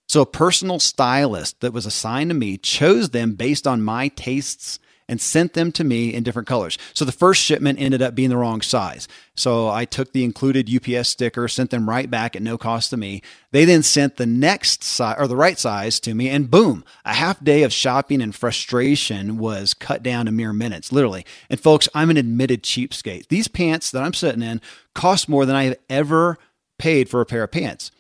[0.09, 4.79] So a personal stylist that was assigned to me chose them based on my tastes
[5.12, 6.79] and sent them to me in different colors.
[6.94, 9.07] So the first shipment ended up being the wrong size.
[9.37, 12.96] So I took the included UPS sticker, sent them right back at no cost to
[12.96, 13.20] me.
[13.51, 17.12] They then sent the next size or the right size to me, and boom, a
[17.12, 21.27] half day of shopping and frustration was cut down to mere minutes, literally.
[21.51, 23.29] And folks, I'm an admitted cheapskate.
[23.29, 24.62] These pants that I'm sitting in
[24.94, 26.38] cost more than I have ever
[26.79, 27.90] paid for a pair of pants.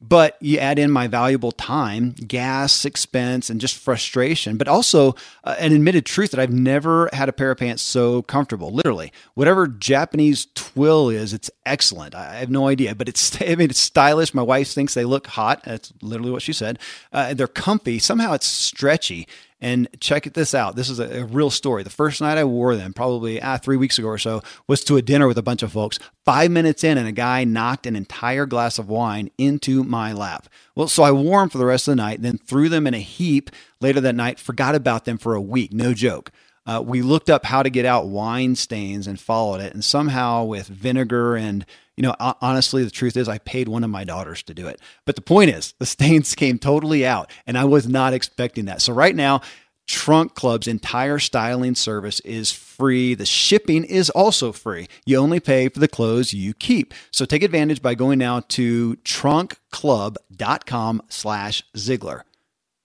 [0.00, 5.56] But you add in my valuable time, gas expense, and just frustration, but also uh,
[5.58, 8.72] an admitted truth that I've never had a pair of pants so comfortable.
[8.72, 12.14] Literally, whatever Japanese twill is, it's excellent.
[12.14, 14.32] I have no idea, but it's I mean it's stylish.
[14.32, 15.64] My wife thinks they look hot.
[15.64, 16.78] That's literally what she said.
[17.12, 17.98] Uh, they're comfy.
[17.98, 19.26] Somehow it's stretchy
[19.60, 20.76] and check this out.
[20.76, 21.82] This is a, a, real story.
[21.82, 24.96] The first night I wore them, probably ah, three weeks ago or so, was to
[24.96, 25.98] a dinner with a bunch of folks.
[26.24, 30.48] Five minutes in, and a guy knocked an entire glass of wine into my lap.
[30.74, 32.94] Well, so I wore them for the rest of the night, then threw them in
[32.94, 35.72] a heap later that night, forgot about them for a week.
[35.72, 36.30] No joke.
[36.64, 39.72] Uh, we looked up how to get out wine stains and followed it.
[39.72, 41.64] And somehow, with vinegar and
[41.98, 44.80] you know, honestly, the truth is, I paid one of my daughters to do it.
[45.04, 48.80] But the point is, the stains came totally out, and I was not expecting that.
[48.80, 49.40] So, right now,
[49.88, 53.14] Trunk Club's entire styling service is free.
[53.14, 54.86] The shipping is also free.
[55.06, 56.94] You only pay for the clothes you keep.
[57.10, 62.20] So take advantage by going now to trunkclub.com slash Ziglar.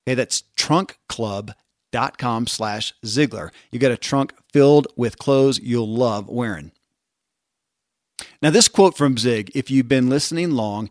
[0.08, 3.52] Okay, that's trunkclub.com slash Ziglar.
[3.70, 6.72] You get a trunk filled with clothes you'll love wearing.
[8.42, 10.90] Now, this quote from Zig, if you've been listening long,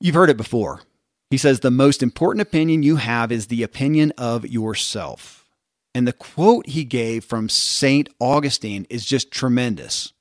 [0.00, 0.82] you've heard it before.
[1.30, 5.46] He says, The most important opinion you have is the opinion of yourself.
[5.94, 8.08] And the quote he gave from St.
[8.20, 10.12] Augustine is just tremendous.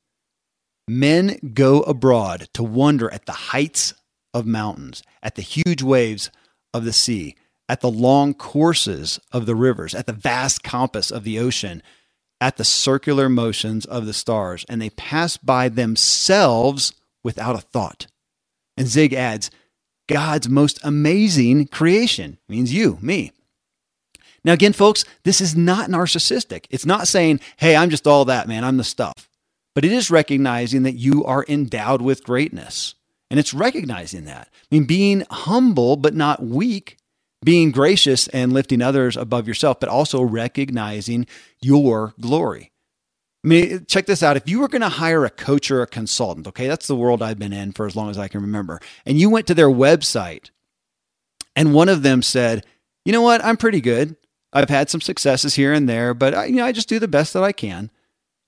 [0.88, 3.94] Men go abroad to wonder at the heights
[4.34, 6.32] of mountains, at the huge waves
[6.74, 7.36] of the sea,
[7.68, 11.84] at the long courses of the rivers, at the vast compass of the ocean,
[12.42, 18.08] at the circular motions of the stars, and they pass by themselves without a thought.
[18.78, 19.52] And Zig adds,
[20.08, 23.32] God's most amazing creation means you, me.
[24.44, 26.66] Now, again, folks, this is not narcissistic.
[26.70, 29.30] It's not saying, hey, I'm just all that, man, I'm the stuff.
[29.76, 32.96] But it is recognizing that you are endowed with greatness.
[33.30, 34.50] And it's recognizing that.
[34.52, 36.98] I mean, being humble but not weak
[37.44, 41.26] being gracious and lifting others above yourself, but also recognizing
[41.62, 42.72] your glory.
[43.44, 44.36] I mean, check this out.
[44.36, 47.22] If you were going to hire a coach or a consultant, okay, that's the world
[47.22, 49.70] I've been in for as long as I can remember, and you went to their
[49.70, 50.50] website
[51.56, 52.66] and one of them said,
[53.06, 54.16] you know what, I'm pretty good.
[54.54, 57.08] I've had some successes here and there, but I, you know, I just do the
[57.08, 57.92] best that I can.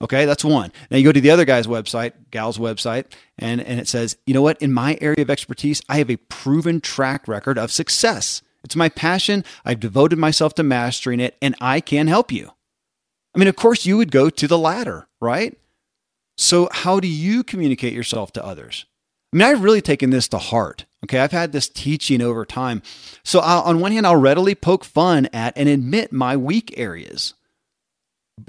[0.02, 0.72] Okay, that's one.
[0.90, 4.34] Now you go to the other guy's website, gal's website, and, and it says, you
[4.34, 8.42] know what, in my area of expertise, I have a proven track record of success.
[8.64, 9.44] It's my passion.
[9.66, 12.52] I've devoted myself to mastering it, and I can help you.
[13.36, 15.58] I mean, of course, you would go to the latter, right?
[16.38, 18.86] So, how do you communicate yourself to others?
[19.34, 20.86] I mean, I've really taken this to heart.
[21.06, 22.82] Okay, I've had this teaching over time.
[23.24, 27.34] So, I'll, on one hand, I'll readily poke fun at and admit my weak areas.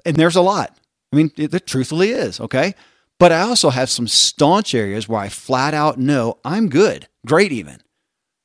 [0.04, 0.76] And there's a lot.
[1.12, 2.40] I mean, it, it truthfully is.
[2.40, 2.74] Okay.
[3.18, 7.52] But I also have some staunch areas where I flat out know I'm good, great
[7.52, 7.81] even.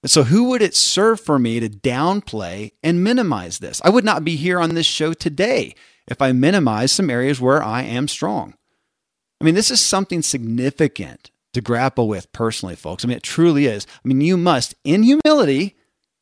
[0.05, 3.81] So, who would it serve for me to downplay and minimize this?
[3.83, 5.73] I would not be here on this show today
[6.07, 8.53] if I minimize some areas where I am strong.
[9.41, 13.03] I mean, this is something significant to grapple with personally, folks.
[13.03, 13.85] I mean, it truly is.
[14.03, 15.75] I mean, you must, in humility,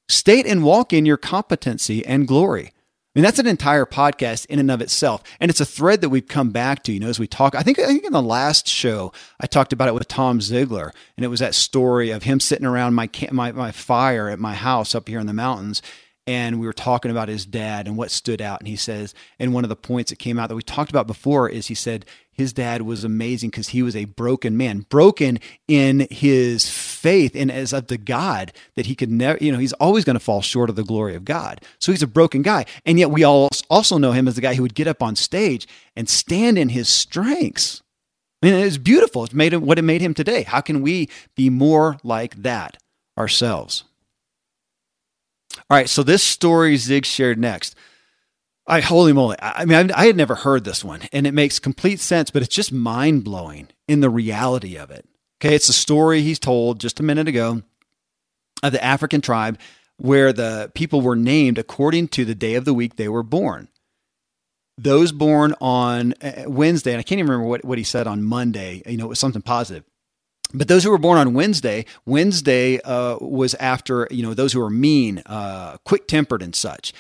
[0.08, 2.72] state and walk in your competency and glory.
[3.16, 5.24] I mean, that's an entire podcast in and of itself.
[5.40, 7.56] And it's a thread that we've come back to, you know, as we talk.
[7.56, 10.92] I think, I think in the last show, I talked about it with Tom Ziglar,
[11.16, 14.54] and it was that story of him sitting around my, my, my fire at my
[14.54, 15.82] house up here in the mountains.
[16.28, 18.60] And we were talking about his dad and what stood out.
[18.60, 21.08] And he says, and one of the points that came out that we talked about
[21.08, 25.40] before is he said, his dad was amazing because he was a broken man, broken
[25.70, 29.74] in his faith and as of the God that he could never, you know, he's
[29.74, 31.62] always going to fall short of the glory of God.
[31.80, 32.66] So he's a broken guy.
[32.86, 35.16] And yet we all also know him as the guy who would get up on
[35.16, 37.82] stage and stand in his strengths.
[38.44, 39.24] I mean, it's beautiful.
[39.24, 40.44] It's made him what it made him today.
[40.44, 42.78] How can we be more like that
[43.18, 43.86] ourselves?
[45.70, 47.76] All right, so this story Zig shared next
[48.68, 49.38] I holy moly!
[49.40, 52.42] I mean, I, I had never heard this one, and it makes complete sense, but
[52.42, 55.08] it's just mind blowing in the reality of it.
[55.40, 57.62] Okay, it's a story he's told just a minute ago
[58.64, 59.60] of the African tribe
[59.98, 63.68] where the people were named according to the day of the week they were born.
[64.78, 68.24] Those born on uh, Wednesday, and I can't even remember what, what he said on
[68.24, 69.84] Monday, you know, it was something positive.
[70.54, 74.62] But those who were born on Wednesday, Wednesday uh, was after, you know, those who
[74.62, 76.94] are mean, uh, quick tempered, and such.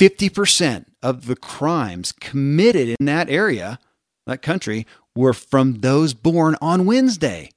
[0.00, 3.78] 50% of the crimes committed in that area,
[4.26, 7.50] that country, were from those born on Wednesday.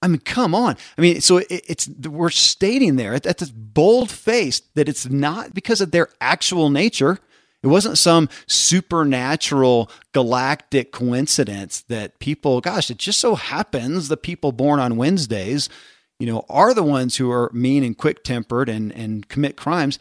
[0.00, 0.76] I mean, come on.
[0.96, 5.08] I mean, so it, it's we're stating there at, at this bold face that it's
[5.08, 7.18] not because of their actual nature.
[7.62, 14.52] It wasn't some supernatural galactic coincidence that people, gosh, it just so happens the people
[14.52, 15.68] born on Wednesdays,
[16.20, 19.98] you know, are the ones who are mean and quick tempered and, and commit crimes.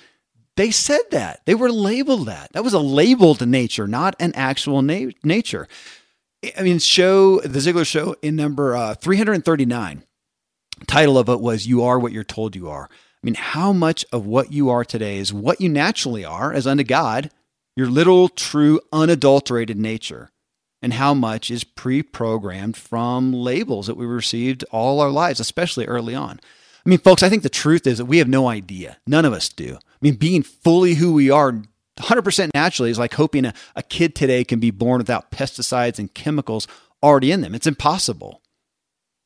[0.57, 1.45] They said that.
[1.45, 2.51] They were labeled that.
[2.53, 5.67] That was a labeled nature, not an actual na- nature.
[6.57, 10.03] I mean, show the Ziglar show in number uh, 339.
[10.87, 14.03] Title of it was "You Are What You're Told You Are." I mean, how much
[14.11, 17.29] of what you are today is what you naturally are as unto God,
[17.75, 20.31] your little, true, unadulterated nature,
[20.81, 26.15] and how much is pre-programmed from labels that we received all our lives, especially early
[26.15, 26.39] on.
[26.85, 28.97] I mean, folks, I think the truth is that we have no idea.
[29.05, 29.79] None of us do.
[29.97, 31.61] I mean, being fully who we are
[31.97, 36.13] 100% naturally is like hoping a, a kid today can be born without pesticides and
[36.13, 36.67] chemicals
[37.01, 37.55] already in them.
[37.55, 38.41] It's impossible.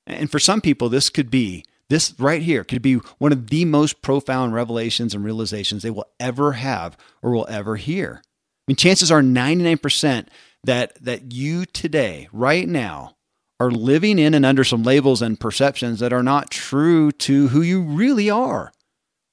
[0.07, 3.65] And for some people, this could be, this right here could be one of the
[3.65, 8.21] most profound revelations and realizations they will ever have or will ever hear.
[8.23, 10.27] I mean, chances are 99%
[10.63, 13.15] that, that you today, right now,
[13.59, 17.61] are living in and under some labels and perceptions that are not true to who
[17.61, 18.71] you really are.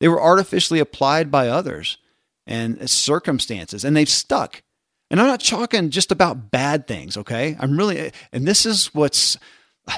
[0.00, 1.98] They were artificially applied by others
[2.46, 4.62] and circumstances, and they've stuck.
[5.10, 7.56] And I'm not talking just about bad things, okay?
[7.58, 9.36] I'm really, and this is what's,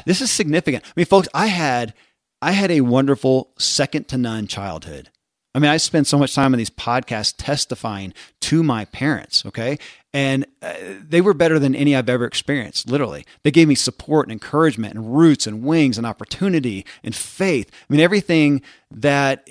[0.06, 0.84] this is significant.
[0.86, 1.94] I mean, folks, I had,
[2.40, 5.10] I had a wonderful second to none childhood.
[5.54, 9.78] I mean, I spent so much time on these podcasts testifying to my parents, okay?
[10.12, 10.74] And uh,
[11.08, 13.26] they were better than any I've ever experienced, literally.
[13.42, 17.70] They gave me support and encouragement and roots and wings and opportunity and faith.
[17.72, 19.48] I mean, everything that,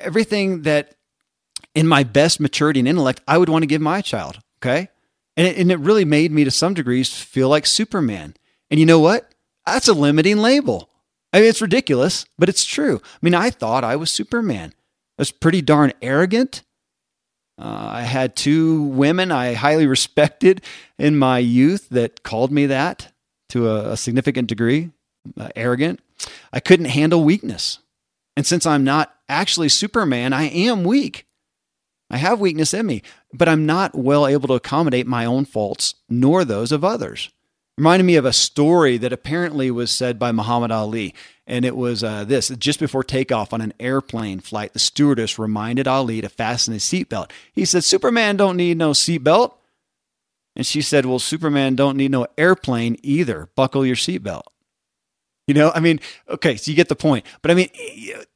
[0.00, 0.94] everything that
[1.74, 4.38] in my best maturity and intellect, I would want to give my child.
[4.60, 4.88] Okay.
[5.36, 8.34] And it, and it really made me to some degrees feel like Superman.
[8.70, 9.32] And you know what?
[9.66, 10.88] That's a limiting label.
[11.32, 13.00] I mean, it's ridiculous, but it's true.
[13.04, 14.72] I mean, I thought I was Superman.
[15.18, 16.62] Was pretty darn arrogant.
[17.58, 20.62] Uh, I had two women I highly respected
[20.98, 23.12] in my youth that called me that
[23.50, 24.90] to a, a significant degree,
[25.38, 26.00] uh, arrogant.
[26.52, 27.78] I couldn't handle weakness.
[28.36, 31.26] And since I'm not actually Superman, I am weak.
[32.10, 33.02] I have weakness in me,
[33.32, 37.30] but I'm not well able to accommodate my own faults nor those of others.
[37.78, 41.14] Reminded me of a story that apparently was said by Muhammad Ali.
[41.46, 45.86] And it was uh, this just before takeoff on an airplane flight, the stewardess reminded
[45.86, 47.30] Ali to fasten his seatbelt.
[47.52, 49.54] He said, Superman don't need no seatbelt.
[50.56, 53.50] And she said, Well, Superman don't need no airplane either.
[53.54, 54.42] Buckle your seatbelt.
[55.46, 57.24] You know, I mean, okay, so you get the point.
[57.40, 57.68] But I mean,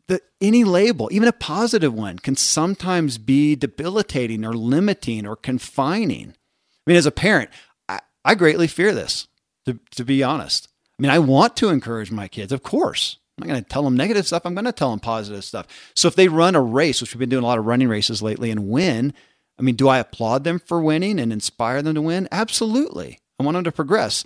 [0.06, 6.28] the, any label, even a positive one, can sometimes be debilitating or limiting or confining.
[6.28, 7.50] I mean, as a parent,
[7.88, 9.26] I, I greatly fear this,
[9.72, 10.68] to, to be honest.
[10.98, 13.16] I mean, I want to encourage my kids, of course.
[13.36, 14.42] I'm not going to tell them negative stuff.
[14.44, 15.66] I'm going to tell them positive stuff.
[15.94, 18.22] So if they run a race, which we've been doing a lot of running races
[18.22, 19.14] lately, and win,
[19.58, 22.28] I mean, do I applaud them for winning and inspire them to win?
[22.30, 23.18] Absolutely.
[23.38, 24.24] I want them to progress.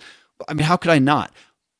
[0.49, 1.31] I mean, how could I not?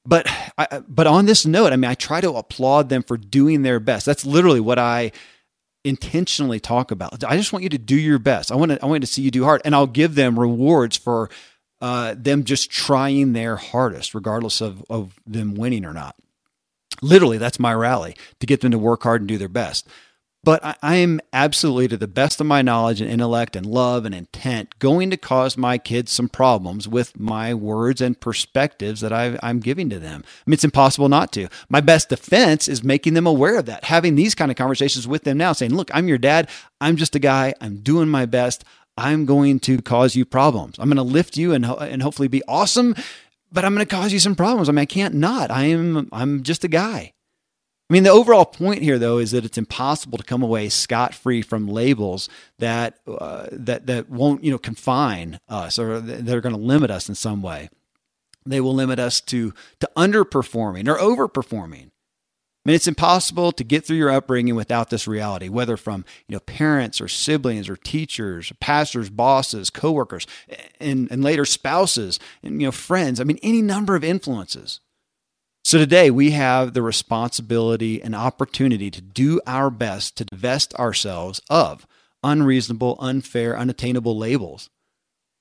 [0.05, 3.63] but I, but on this note, I mean, I try to applaud them for doing
[3.63, 4.05] their best.
[4.05, 5.11] That's literally what I
[5.83, 7.23] intentionally talk about.
[7.23, 8.51] I just want you to do your best.
[8.51, 10.97] I want to I want to see you do hard, and I'll give them rewards
[10.97, 11.29] for
[11.81, 16.15] uh, them just trying their hardest, regardless of of them winning or not.
[17.01, 19.87] Literally, that's my rally to get them to work hard and do their best.
[20.45, 24.05] But I, I am absolutely, to the best of my knowledge and intellect and love
[24.05, 29.11] and intent, going to cause my kids some problems with my words and perspectives that
[29.11, 30.23] i am giving to them.
[30.23, 31.47] I mean, it's impossible not to.
[31.67, 35.23] My best defense is making them aware of that, having these kind of conversations with
[35.23, 36.47] them now, saying, Look, I'm your dad.
[36.79, 37.55] I'm just a guy.
[37.59, 38.63] I'm doing my best.
[38.97, 40.77] I'm going to cause you problems.
[40.79, 42.95] I'm going to lift you and, and hopefully be awesome,
[43.51, 44.69] but I'm going to cause you some problems.
[44.69, 45.51] I mean, I can't not.
[45.51, 47.13] I am I'm just a guy.
[47.87, 51.13] I mean, the overall point here, though, is that it's impossible to come away scot
[51.13, 56.55] free from labels that uh, that that won't you know confine us or they're going
[56.55, 57.69] to limit us in some way.
[58.43, 61.91] They will limit us to to underperforming or overperforming.
[62.65, 66.33] I mean, it's impossible to get through your upbringing without this reality, whether from you
[66.35, 70.25] know parents or siblings or teachers, pastors, bosses, coworkers,
[70.79, 73.19] and, and later spouses, and you know friends.
[73.19, 74.79] I mean, any number of influences.
[75.63, 81.41] So today we have the responsibility and opportunity to do our best to divest ourselves
[81.49, 81.85] of
[82.23, 84.71] unreasonable, unfair, unattainable labels,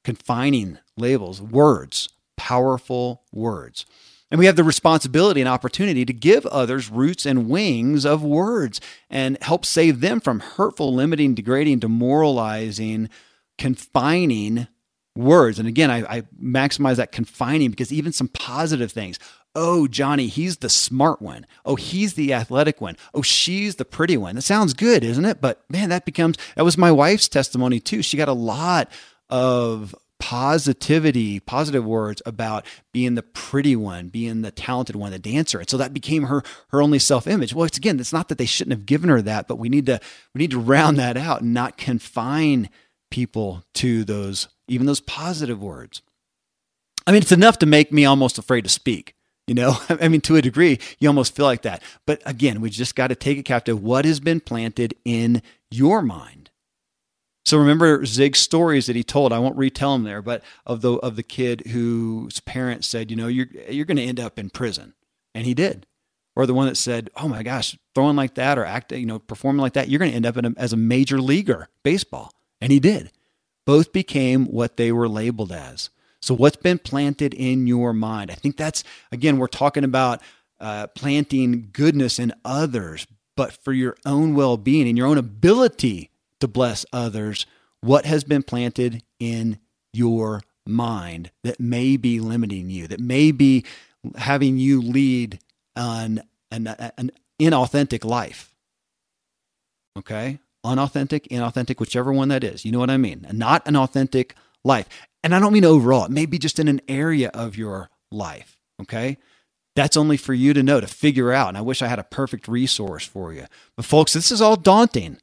[0.02, 3.86] confining labels, words, powerful words.
[4.34, 8.80] And we have the responsibility and opportunity to give others roots and wings of words
[9.08, 13.10] and help save them from hurtful, limiting, degrading, demoralizing,
[13.58, 14.66] confining
[15.14, 15.60] words.
[15.60, 19.20] And again, I, I, maximize that confining because even some positive things.
[19.54, 21.46] Oh, Johnny, he's the smart one.
[21.64, 22.96] Oh, he's the athletic one.
[23.14, 24.34] Oh, she's the pretty one.
[24.34, 25.40] That sounds good, isn't it?
[25.40, 28.02] But man, that becomes, that was my wife's testimony too.
[28.02, 28.90] She got a lot
[29.30, 29.94] of
[30.24, 32.64] positivity, positive words about
[32.94, 35.58] being the pretty one, being the talented one, the dancer.
[35.58, 37.52] And so that became her her only self-image.
[37.52, 39.84] Well, it's again, it's not that they shouldn't have given her that, but we need
[39.84, 40.00] to
[40.32, 42.70] we need to round that out and not confine
[43.10, 46.00] people to those even those positive words.
[47.06, 49.14] I mean, it's enough to make me almost afraid to speak.
[49.46, 51.82] You know, I mean, to a degree, you almost feel like that.
[52.06, 53.82] But again, we just got to take it captive.
[53.82, 56.48] What has been planted in your mind?
[57.44, 59.32] So remember Zig's stories that he told.
[59.32, 63.16] I won't retell them there, but of the of the kid whose parents said, you
[63.16, 64.94] know, you're you're going to end up in prison,
[65.34, 65.86] and he did.
[66.36, 69.18] Or the one that said, "Oh my gosh, throwing like that or acting, you know,
[69.18, 72.72] performing like that, you're going to end up a, as a major leaguer baseball," and
[72.72, 73.10] he did.
[73.66, 75.90] Both became what they were labeled as.
[76.20, 78.30] So what's been planted in your mind?
[78.30, 78.82] I think that's
[79.12, 80.22] again, we're talking about
[80.58, 86.48] uh, planting goodness in others, but for your own well-being and your own ability to
[86.48, 87.46] bless others,
[87.80, 89.58] what has been planted in
[89.92, 93.64] your mind that may be limiting you, that may be
[94.16, 95.38] having you lead
[95.76, 97.10] an, an, an
[97.40, 98.54] inauthentic life.
[99.98, 100.38] Okay?
[100.64, 102.64] Unauthentic, inauthentic, whichever one that is.
[102.64, 103.26] You know what I mean?
[103.32, 104.88] Not an authentic life.
[105.22, 108.58] And I don't mean overall, it may be just in an area of your life.
[108.80, 109.18] Okay?
[109.76, 111.48] That's only for you to know, to figure out.
[111.48, 113.46] And I wish I had a perfect resource for you.
[113.76, 115.18] But folks, this is all daunting.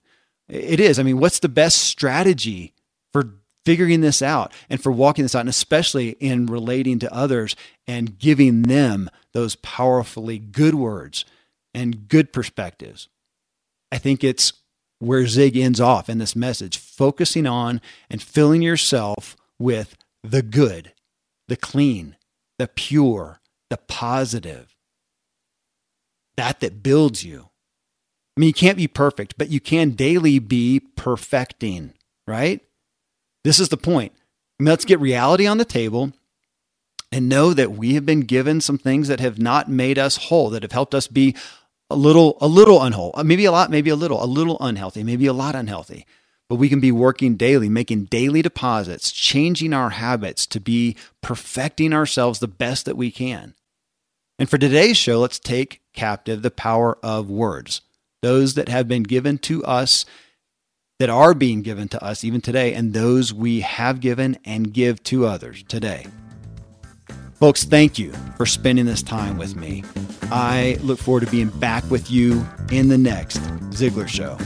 [0.52, 1.00] It is.
[1.00, 2.74] I mean, what's the best strategy
[3.14, 7.56] for figuring this out and for walking this out, and especially in relating to others
[7.88, 11.24] and giving them those powerfully good words
[11.74, 13.08] and good perspectives?
[13.94, 14.52] I think it's
[15.00, 17.80] where Zig ends off in this message, focusing on
[18.10, 20.92] and filling yourself with the good,
[21.48, 22.18] the clean,
[22.60, 23.40] the pure,
[23.70, 24.76] the positive,
[26.36, 27.51] that that builds you
[28.36, 31.94] I mean, you can't be perfect, but you can daily be perfecting,
[32.26, 32.62] right?
[33.44, 34.14] This is the point.
[34.60, 36.14] I mean, let's get reality on the table
[37.12, 40.50] and know that we have been given some things that have not made us whole,
[40.52, 41.36] that have helped us be
[41.90, 45.04] a little, a little unwhole, uh, maybe a lot, maybe a little, a little unhealthy,
[45.04, 46.06] maybe a lot unhealthy.
[46.48, 51.92] But we can be working daily, making daily deposits, changing our habits to be perfecting
[51.94, 53.56] ourselves the best that we can.
[54.40, 57.82] And for today's show, let's take captive the power of words
[58.22, 60.06] those that have been given to us,
[61.00, 65.04] that are being given to us even today, and those we have given and give
[65.04, 66.06] to others today.
[67.34, 69.84] Folks, thank you for spending this time with me.
[70.32, 73.40] I look forward to being back with you in the next
[73.72, 74.38] Ziglar Show.